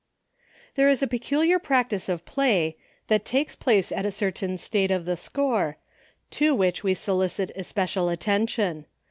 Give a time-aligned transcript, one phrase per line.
[0.73, 5.05] There is a peculiar practice of play, that takes place at a certain state of
[5.05, 5.77] the score,
[6.31, 8.87] to which we solicit especial attention.